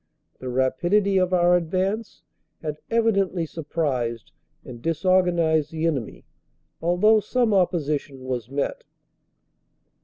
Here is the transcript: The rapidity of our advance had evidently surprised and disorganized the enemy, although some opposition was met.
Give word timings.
The 0.39 0.49
rapidity 0.49 1.17
of 1.17 1.31
our 1.31 1.55
advance 1.55 2.23
had 2.63 2.79
evidently 2.89 3.45
surprised 3.45 4.31
and 4.65 4.81
disorganized 4.81 5.69
the 5.71 5.85
enemy, 5.85 6.25
although 6.81 7.19
some 7.19 7.53
opposition 7.53 8.23
was 8.23 8.49
met. 8.49 8.83